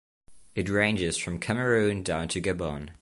[0.55, 2.89] It ranges from Cameroon down to Gabon.